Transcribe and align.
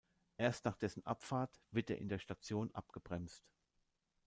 Erst 0.37 0.65
nach 0.65 0.77
dessen 0.77 1.05
Abfahrt 1.05 1.61
wird 1.69 1.91
er 1.91 1.99
in 1.99 2.09
der 2.09 2.17
Station 2.17 2.73
abgebremst. 2.73 3.47